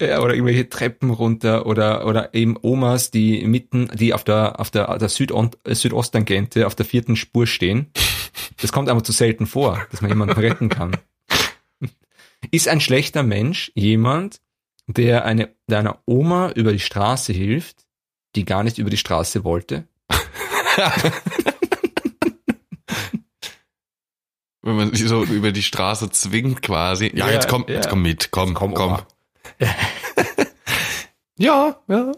[0.00, 4.70] Ja, oder irgendwelche Treppen runter oder oder eben Omas, die mitten, die auf der auf
[4.72, 7.86] der, der Südon äh, Südosttangente auf der vierten Spur stehen.
[8.60, 10.96] Das kommt einfach zu selten vor, dass man jemanden retten kann.
[12.50, 14.40] Ist ein schlechter Mensch jemand,
[14.86, 17.86] der eine der einer Oma über die Straße hilft,
[18.36, 19.86] die gar nicht über die Straße wollte?
[24.64, 27.10] Wenn man sie so über die Straße zwingt quasi.
[27.14, 27.74] Ja, Ja, jetzt komm, ja.
[27.74, 28.92] jetzt komm mit, komm, Komm, komm.
[28.92, 29.06] Oma.
[31.38, 32.12] Ja, ja.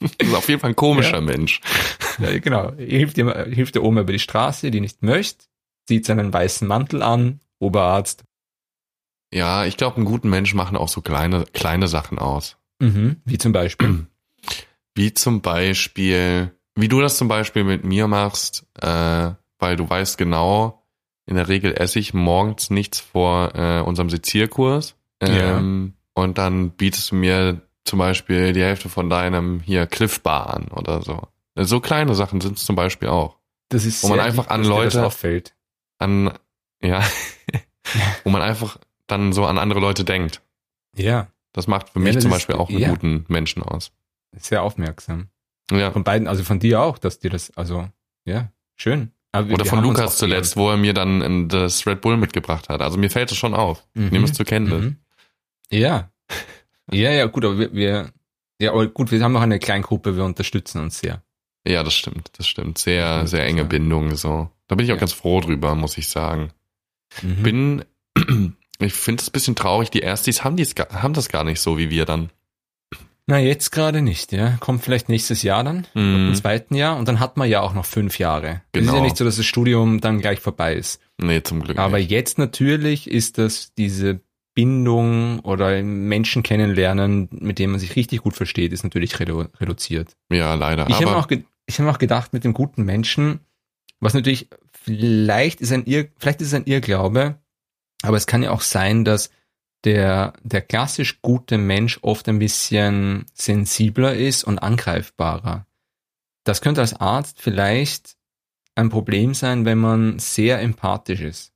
[0.00, 1.20] Das ist auf jeden Fall ein komischer Ja.
[1.22, 1.60] Mensch.
[2.18, 2.72] Ja, genau.
[2.74, 5.46] Hilft, ihm, hilft der Oma über die Straße, die nicht möchte,
[5.86, 8.24] zieht seinen weißen Mantel an, Oberarzt.
[9.36, 12.56] Ja, ich glaube, einen guten Mensch machen auch so kleine, kleine Sachen aus.
[12.80, 13.16] Mhm.
[13.24, 14.06] Wie zum Beispiel.
[14.94, 20.16] Wie zum Beispiel, wie du das zum Beispiel mit mir machst, äh, weil du weißt
[20.16, 20.86] genau,
[21.26, 24.94] in der Regel esse ich morgens nichts vor äh, unserem Sezierkurs.
[25.20, 30.54] Ähm, Und dann bietest du mir zum Beispiel die Hälfte von deinem hier Cliff Bar
[30.54, 31.28] an oder so.
[31.56, 33.36] So kleine Sachen sind es zum Beispiel auch.
[33.68, 35.54] Das ist Wo man einfach lieb, an Leute- auffällt.
[35.98, 36.32] An,
[36.82, 37.02] ja,
[38.24, 40.42] wo man einfach dann so an andere Leute denkt.
[40.96, 42.90] Ja, Das macht für Ja, mich das zum ist- Beispiel auch einen ja.
[42.90, 43.92] guten Menschen aus.
[44.38, 45.28] sehr aufmerksam.
[45.70, 45.90] Ja.
[45.90, 47.88] Von beiden, also von dir auch, dass dir das, also,
[48.26, 49.12] ja, schön.
[49.32, 52.68] Wir- Oder wir von Lukas zuletzt, wo er mir dann äh, das Red Bull mitgebracht
[52.68, 52.80] hat.
[52.82, 53.86] Also mir fällt es schon auf.
[53.94, 54.06] gern.
[54.06, 54.82] Ich nehme es zur Kenntnis.
[54.82, 54.96] Mhm.
[55.70, 56.10] Ja.
[56.92, 58.12] Ja, ja, gut, aber wir, wir,
[58.60, 61.22] ja, aber gut, wir haben noch eine Kleingruppe, wir unterstützen uns sehr.
[61.66, 62.78] Ja, das stimmt, das stimmt.
[62.78, 63.66] Sehr, Ja, sehr enge ja.
[63.66, 64.50] Bindung so.
[64.68, 65.00] Da bin ich auch Ja.
[65.00, 66.52] ganz froh drüber, muss ich sagen.
[67.22, 67.42] Mhm.
[67.42, 67.84] Bin,
[68.80, 71.78] ich finde es ein bisschen traurig, die Erstis haben, dies, haben das gar nicht so
[71.78, 72.30] wie wir dann.
[73.28, 74.56] Na, jetzt gerade nicht, ja.
[74.60, 76.28] Kommt vielleicht nächstes Jahr dann, Mhm.
[76.28, 78.62] im zweiten Jahr, und dann hat man ja auch noch fünf Jahre.
[78.72, 78.96] Es ist Genau.
[78.98, 81.00] ja nicht so, dass das Studium dann gleich vorbei ist.
[81.20, 82.10] Nee, zum Glück Aber nicht.
[82.12, 84.20] jetzt natürlich ist das diese
[84.54, 90.16] Bindung oder Menschen kennenlernen, mit denen man sich richtig gut versteht, ist natürlich redu reduziert.
[90.30, 90.88] Ja, leider.
[90.88, 93.40] Ich habe auch, ge ich habe auch gedacht, mit dem guten Menschen,
[94.00, 97.34] was natürlich vielleicht ist ein Irr vielleicht ist es ein Irrglaube,
[98.06, 99.30] aber es kann ja auch sein, dass
[99.84, 105.66] der, der klassisch gute Mensch oft ein bisschen sensibler ist und angreifbarer.
[106.44, 108.16] Das könnte als Arzt vielleicht
[108.74, 111.52] ein Problem sein, wenn man sehr empathisch ist.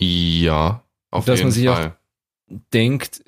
[0.00, 1.96] ja, auf Dass jeden man sich auch- Fall.
[2.72, 3.22] denkt,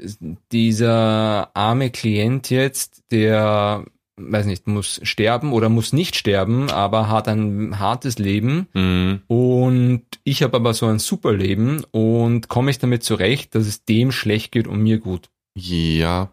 [0.52, 3.84] dieser arme Klient jetzt, der,
[4.18, 9.22] weiß nicht, muss sterben oder muss nicht sterben, aber hat ein hartes Leben Mhm.
[9.26, 13.84] und ich habe aber so ein super Leben und komme ich damit zurecht, dass es
[13.84, 15.30] dem schlecht geht und mir gut.
[15.56, 16.30] Ja,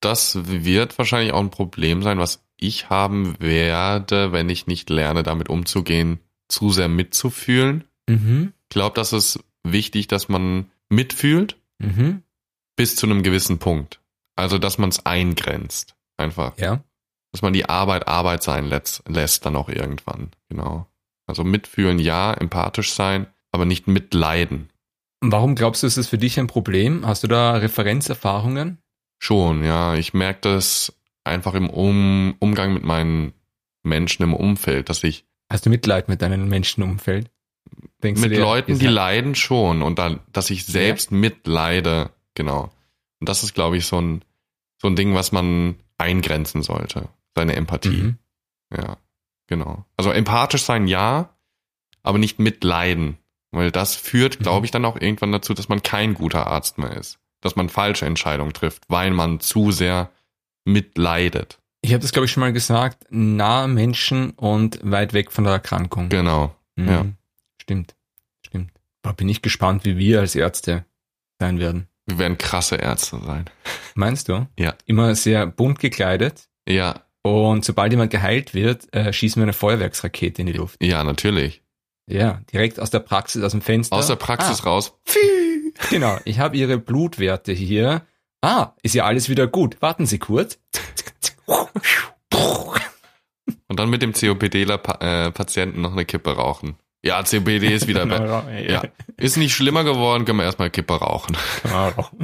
[0.00, 5.22] das wird wahrscheinlich auch ein Problem sein, was ich haben werde, wenn ich nicht lerne,
[5.22, 7.84] damit umzugehen, zu sehr mitzufühlen.
[8.08, 8.52] Mhm.
[8.64, 12.22] Ich glaube, das ist wichtig, dass man mitfühlt Mhm.
[12.76, 14.00] bis zu einem gewissen Punkt.
[14.36, 15.94] Also, dass man es eingrenzt.
[16.18, 16.56] Einfach.
[16.58, 16.82] Ja.
[17.36, 20.30] Dass man die Arbeit Arbeit sein lässt, lässt dann auch irgendwann.
[20.48, 20.86] Genau.
[21.26, 24.70] Also mitfühlen, ja, empathisch sein, aber nicht mitleiden.
[25.20, 27.06] Warum glaubst du, ist das für dich ein Problem?
[27.06, 28.78] Hast du da Referenzerfahrungen?
[29.18, 29.96] Schon, ja.
[29.96, 30.94] Ich merke das
[31.24, 33.34] einfach im um Umgang mit meinen
[33.82, 37.30] Menschen im Umfeld, dass ich Hast du Mitleid mit deinem Menschenumfeld?
[38.02, 41.18] Denkst mit dir, Leuten, die leiden schon und dann, dass ich selbst ja.
[41.18, 42.72] mitleide, genau.
[43.20, 44.24] Und das ist, glaube ich, so ein,
[44.80, 48.02] so ein Ding, was man eingrenzen sollte, seine Empathie.
[48.02, 48.18] Mhm.
[48.76, 48.96] Ja,
[49.46, 49.84] genau.
[49.96, 51.36] Also empathisch sein, ja,
[52.02, 53.18] aber nicht mitleiden,
[53.52, 54.42] weil das führt, mhm.
[54.42, 57.68] glaube ich, dann auch irgendwann dazu, dass man kein guter Arzt mehr ist, dass man
[57.68, 60.10] falsche Entscheidungen trifft, weil man zu sehr
[60.64, 61.60] mitleidet.
[61.82, 65.52] Ich habe das, glaube ich, schon mal gesagt, nahe Menschen und weit weg von der
[65.52, 66.08] Erkrankung.
[66.08, 66.56] Genau.
[66.74, 66.88] Mhm.
[66.88, 67.06] Ja.
[67.62, 67.94] Stimmt.
[68.44, 68.72] Stimmt.
[69.02, 70.84] Da bin ich gespannt, wie wir als Ärzte
[71.38, 71.86] sein werden.
[72.06, 73.44] Wir werden krasse Ärzte sein.
[73.94, 74.46] Meinst du?
[74.58, 74.74] Ja.
[74.86, 76.48] Immer sehr bunt gekleidet.
[76.68, 77.05] Ja.
[77.26, 80.80] Und sobald jemand geheilt wird, äh, schießen wir eine Feuerwerksrakete in die Luft.
[80.80, 81.62] Ja, natürlich.
[82.08, 83.96] Ja, direkt aus der Praxis, aus dem Fenster.
[83.96, 84.68] Aus der Praxis ah.
[84.68, 84.96] raus.
[85.90, 88.06] Genau, ich habe Ihre Blutwerte hier.
[88.40, 89.76] Ah, ist ja alles wieder gut.
[89.82, 90.58] Warten Sie kurz.
[93.68, 96.76] Und dann mit dem COPD-Patienten noch eine Kippe rauchen.
[97.02, 98.44] Ja, COPD ist wieder besser.
[98.60, 98.84] ja.
[99.16, 101.36] Ist nicht schlimmer geworden, können wir erstmal Kippe rauchen.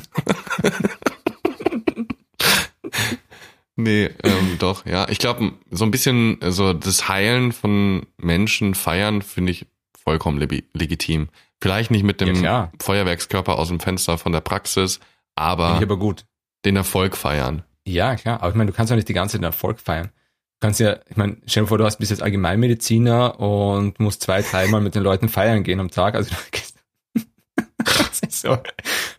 [3.77, 5.09] nee, ähm, doch, ja.
[5.09, 9.67] Ich glaube, so ein bisschen so das Heilen von Menschen feiern finde ich
[10.03, 11.29] vollkommen legitim.
[11.61, 14.99] Vielleicht nicht mit dem ja, Feuerwerkskörper aus dem Fenster von der Praxis,
[15.37, 16.25] aber, aber gut.
[16.65, 17.63] den Erfolg feiern.
[17.87, 18.41] Ja, klar.
[18.41, 20.07] Aber ich meine, du kannst ja nicht die ganze Zeit den Erfolg feiern.
[20.07, 24.23] Du kannst ja, ich meine, stell dir vor, du hast, bist jetzt Allgemeinmediziner und musst
[24.23, 26.15] zwei, dreimal mit den Leuten feiern gehen am Tag.
[26.15, 26.35] Also
[28.29, 28.59] so,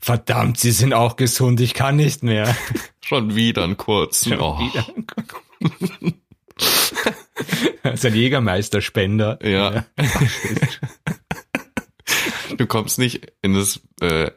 [0.03, 2.55] verdammt, sie sind auch gesund, ich kann nicht mehr.
[3.03, 4.25] Schon wieder ein kurz.
[4.25, 4.59] Schon oh.
[4.59, 4.85] wieder
[7.93, 9.39] ist ein Jägermeisterspender.
[9.43, 9.85] Ja.
[12.57, 14.31] du kommst nicht in das äh,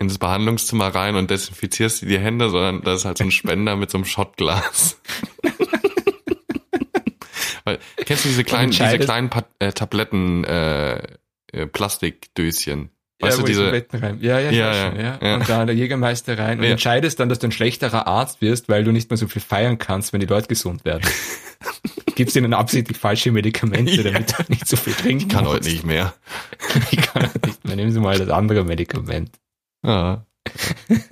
[0.00, 3.32] in das Behandlungszimmer rein und desinfizierst dir die Hände, sondern da ist halt so ein
[3.32, 5.00] Spender mit so einem Schottglas.
[7.64, 11.02] Weil, kennst du diese kleinen, diese kleinen pa äh, Tabletten, äh,
[11.50, 12.90] äh, Plastikdöschen?
[13.20, 13.64] Weißt ja, du, diese,
[14.20, 15.34] ja, ja, ja, ja, ja, ja.
[15.34, 16.70] Und da der Jägermeister rein und ja.
[16.70, 19.78] entscheidest dann, dass du ein schlechterer Arzt wirst, weil du nicht mehr so viel feiern
[19.78, 21.02] kannst, wenn die Leute gesund werden.
[22.14, 25.56] Gibst ihnen absichtlich falsche Medikamente, damit du nicht so viel trinken Ich kann musst.
[25.56, 26.14] heute nicht mehr.
[26.92, 27.74] ich kann heute nicht mehr.
[27.74, 29.32] Nehmen Sie mal das andere Medikament.
[29.84, 30.24] Ja.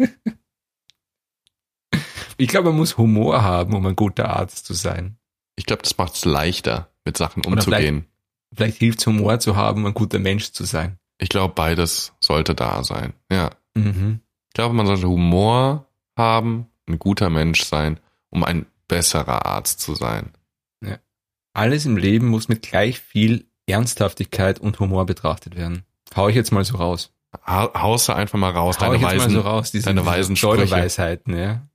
[2.37, 5.19] ich glaube, man muss Humor haben, um ein guter Arzt zu sein.
[5.57, 8.07] Ich glaube, das macht es leichter, mit Sachen umzugehen.
[8.53, 11.01] Vielleicht, vielleicht hilft es Humor zu haben, um ein guter Mensch zu sein.
[11.19, 13.15] Ich glaube, beides sollte da sein.
[13.31, 13.51] Ja.
[13.75, 14.21] Mhm.
[14.49, 18.01] Ich glaube, man sollte Humor haben, ein guter Mensch sein,
[18.31, 20.33] um ein besserer Arzt zu sein.
[20.85, 20.99] Ja.
[21.53, 25.85] Alles im Leben muss mit gleich viel Ernsthaftigkeit und Humor betrachtet werden.
[26.15, 27.13] Hau ich jetzt mal so raus.
[27.45, 31.37] Ha haust du einfach mal raus, Hau deine Weisen, so raus, diese, deine Weisen Weisheiten,
[31.37, 31.67] ja.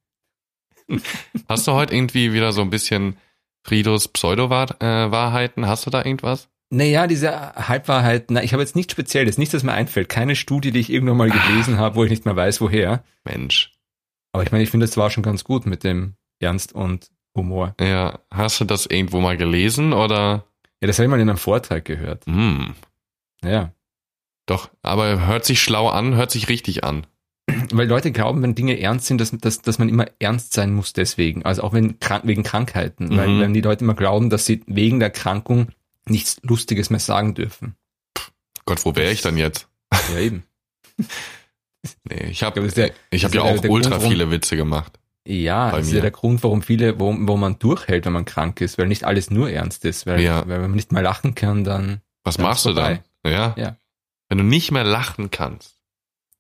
[1.48, 3.18] Hast du heute irgendwie wieder so ein bisschen
[3.64, 5.68] Fridos Pseudo-Wahrheiten?
[5.68, 6.50] Hast du da irgendwas?
[6.74, 10.08] Naja, diese Halbwahrheiten, na, ich habe jetzt nichts Spezielles, nichts, das mir einfällt.
[10.08, 13.04] Keine Studie, die ich irgendwann mal gelesen habe, wo ich nicht mehr weiß, woher.
[13.26, 13.78] Mensch.
[14.32, 17.76] Aber ich meine, ich finde, das war schon ganz gut mit dem Ernst und Humor.
[17.80, 20.46] Ja, hast du das irgendwo mal gelesen oder?
[20.82, 22.26] Ja, das habe ich mal in einem Vortrag gehört.
[22.26, 22.74] Hm.
[23.44, 23.74] Ja.
[24.46, 27.06] Doch, aber hört sich schlau an, hört sich richtig an.
[27.72, 30.94] Weil Leute glauben, wenn Dinge ernst sind, dass, dass, dass man immer ernst sein muss
[30.94, 31.44] deswegen.
[31.44, 33.10] Also auch wenn wegen Krankheiten.
[33.10, 33.18] Mhm.
[33.18, 35.68] Weil wenn die Leute immer glauben, dass sie wegen der Erkrankung
[36.06, 37.76] nichts Lustiges mehr sagen dürfen.
[38.66, 39.68] Gott, wo wäre ich dann jetzt?
[39.94, 40.44] Ja, eben.
[42.04, 42.66] nee, ich habe
[43.12, 45.00] ich hab ja auch ultra Grund, viele Witze gemacht.
[45.26, 45.88] Ja, das mir.
[45.88, 48.88] ist ja der Grund, warum viele, wo, wo man durchhält, wenn man krank ist, weil
[48.88, 50.06] nicht alles nur ernst ist.
[50.06, 50.48] Weil, ja.
[50.48, 52.02] weil wenn man nicht mal lachen kann, dann.
[52.24, 53.00] Was machst du dann?
[53.26, 53.54] Ja.
[53.58, 53.78] ja.
[54.30, 55.82] Wenn du nicht mehr lachen kannst,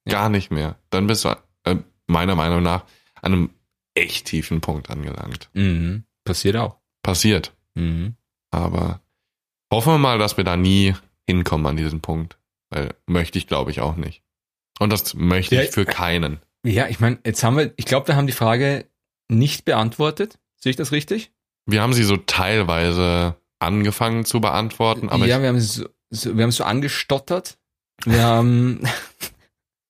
[0.05, 0.13] ja.
[0.13, 2.85] gar nicht mehr, dann bist du äh, meiner Meinung nach
[3.21, 3.49] an einem
[3.93, 5.49] echt tiefen Punkt angelangt.
[5.53, 6.05] Mhm.
[6.23, 6.77] Passiert auch.
[7.03, 7.53] Passiert.
[7.75, 8.15] Mhm.
[8.51, 9.01] Aber
[9.71, 12.37] hoffen wir mal, dass wir da nie hinkommen an diesen Punkt.
[12.69, 14.21] Weil möchte ich, glaube ich, auch nicht.
[14.79, 16.39] Und das möchte ja, ich für keinen.
[16.65, 18.85] Ja, ich meine, jetzt haben wir, ich glaube, wir haben die Frage
[19.29, 20.39] nicht beantwortet.
[20.57, 21.31] Sehe ich das richtig?
[21.65, 26.43] Wir haben sie so teilweise angefangen zu beantworten, aber ja, wir haben so, so, wir
[26.43, 27.57] haben so angestottert.
[28.05, 28.81] Wir haben,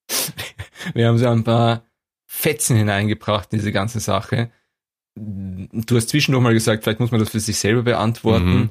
[0.94, 1.84] wir haben so ein paar
[2.26, 4.52] Fetzen hineingebracht in diese ganze Sache.
[5.16, 8.54] Du hast zwischendurch mal gesagt, vielleicht muss man das für sich selber beantworten.
[8.54, 8.70] Mhm.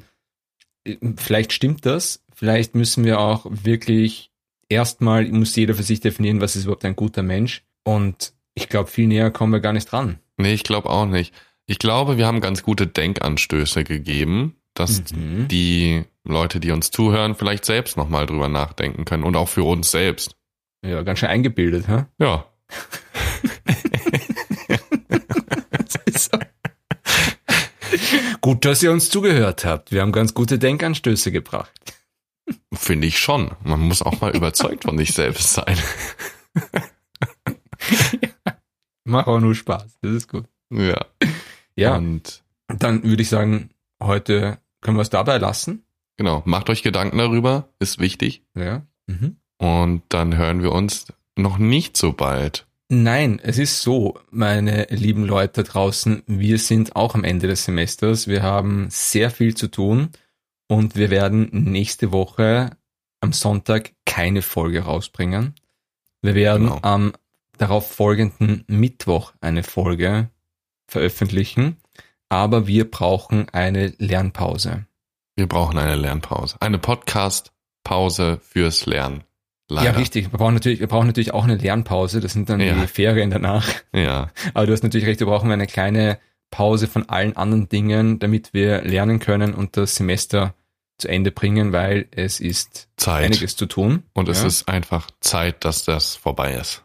[1.17, 2.23] Vielleicht stimmt das.
[2.33, 4.31] Vielleicht müssen wir auch wirklich
[4.69, 7.63] erstmal, muss jeder für sich definieren, was ist überhaupt ein guter Mensch.
[7.83, 10.19] Und ich glaube, viel näher kommen wir gar nicht dran.
[10.37, 11.33] Nee, ich glaube auch nicht.
[11.67, 15.47] Ich glaube, wir haben ganz gute Denkanstöße gegeben, dass Mhm.
[15.47, 19.91] die Leute, die uns zuhören, vielleicht selbst nochmal drüber nachdenken können und auch für uns
[19.91, 20.35] selbst.
[20.83, 22.05] Ja, ganz schön eingebildet, hä?
[22.19, 22.45] Ja,
[25.71, 26.39] Das ist so.
[28.41, 29.91] Gut, dass ihr uns zugehört habt.
[29.91, 31.71] Wir haben ganz gute Denkanstöße gebracht.
[32.73, 33.51] finde ich schon.
[33.63, 35.77] Man muss auch mal überzeugt von sich selbst sein.
[39.03, 39.99] Macht auch nur Spaß.
[40.01, 40.45] Das ist gut.
[40.71, 41.05] Ja.
[41.75, 43.69] Ja, Und dann würde ich sagen,
[44.01, 45.83] heute können wir es dabei lassen.
[46.17, 48.43] genau, macht euch Gedanken darüber, ist wichtig.
[48.55, 48.85] Ja.
[49.07, 49.37] Mhm.
[49.57, 51.05] Und dann hören wir uns
[51.37, 52.67] noch nicht so bald.
[52.93, 58.27] Nein, es ist so, meine lieben Leute draußen, wir sind auch am Ende des Semesters.
[58.27, 60.09] Wir haben sehr viel zu tun
[60.67, 62.71] und wir werden nächste Woche
[63.21, 65.55] am Sonntag keine Folge rausbringen.
[66.21, 66.79] Wir werden Genau.
[66.81, 67.13] am
[67.57, 70.29] darauf folgenden Mittwoch eine Folge
[70.89, 71.77] veröffentlichen,
[72.27, 74.85] aber wir brauchen eine Lernpause.
[75.37, 76.57] Wir brauchen eine Lernpause.
[76.59, 79.23] Eine Podcast-Pause fürs Lernen.
[79.75, 79.97] Ja, Leider.
[79.99, 80.31] richtig.
[80.31, 82.19] Wir brauchen natürlich, wir brauchen natürlich auch eine Lernpause.
[82.19, 82.73] Das sind dann Ja.
[82.73, 83.67] die Ferien danach.
[83.93, 88.19] Ja, Aber du hast natürlich recht, wir brauchen eine kleine Pause von allen anderen Dingen,
[88.19, 90.53] damit wir lernen können und das Semester
[90.97, 93.25] zu Ende bringen, weil es ist Zeit.
[93.25, 94.03] einiges zu tun.
[94.13, 96.83] Und es ja, ist einfach Zeit, dass das vorbei ist.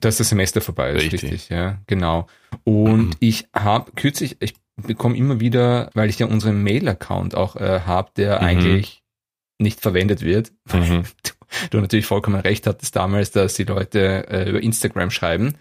[0.00, 1.22] dass das Semester vorbei ist, Richtig.
[1.24, 2.26] richtig, ja, genau.
[2.64, 3.10] Und Mhm.
[3.20, 8.10] ich habe kürzlich, ich bekomme immer wieder, weil ich ja unseren Mail-Account auch äh, habe,
[8.16, 8.46] der Mhm.
[8.46, 9.02] eigentlich
[9.58, 10.52] nicht verwendet wird.
[10.72, 11.02] Mhm.
[11.70, 15.54] Du, natürlich vollkommen recht hattest damals, dass die Leute äh, über Instagram schreiben.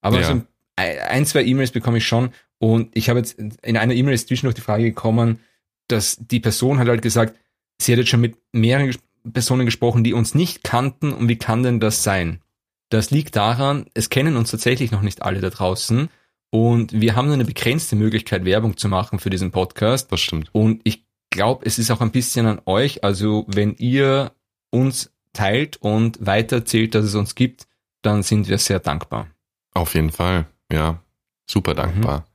[0.00, 0.26] Aber Ja.
[0.26, 2.30] so ein, ein, zwei E-Mails bekomme ich schon.
[2.58, 5.40] Und ich habe jetzt in einer E-Mail ist zwischendurch die Frage gekommen,
[5.88, 7.36] dass die Person hat halt gesagt,
[7.80, 8.98] sie hat jetzt schon mit mehreren ges
[9.32, 12.40] Personen gesprochen, die uns nicht kannten und wie kann denn das sein?
[12.88, 16.08] Das liegt daran, es kennen uns tatsächlich noch nicht alle da draußen
[16.50, 20.10] und wir haben nur eine begrenzte Möglichkeit, Werbung zu machen für diesen Podcast.
[20.10, 20.48] Das stimmt.
[20.52, 23.04] Und ich glaube, es ist auch ein bisschen an euch.
[23.04, 24.32] Also wenn ihr
[24.70, 27.66] uns teilt und weitererzählt, dass es uns gibt,
[28.02, 29.28] dann sind wir sehr dankbar.
[29.74, 30.46] Auf jeden Fall.
[30.70, 31.02] Ja.
[31.48, 32.26] Super dankbar.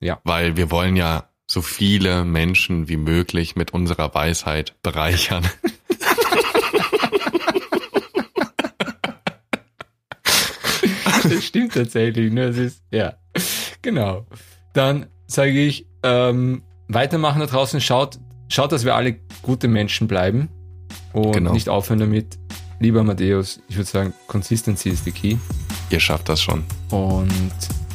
[0.00, 0.20] Ja.
[0.24, 5.48] Weil wir wollen ja so viele Menschen wie möglich mit unserer Weisheit bereichern.
[11.22, 12.32] Das stimmt tatsächlich.
[12.32, 12.48] Ne?
[12.48, 13.14] Das ist, ja,
[13.82, 14.26] genau.
[14.72, 17.80] Dann sage ich, ähm, weitermachen da draußen.
[17.80, 18.18] Schaut,
[18.48, 20.48] schaut, dass wir alle gute Menschen bleiben
[21.12, 21.52] und Genau.
[21.52, 22.38] nicht aufhören damit.
[22.78, 25.36] Lieber Matthäus, ich würde sagen, Consistency ist the key
[25.90, 26.64] Ihr schafft das schon.
[26.90, 27.28] und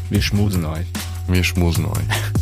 [0.09, 0.85] wir schmusen euch.
[1.27, 1.93] Wir schmusen euch.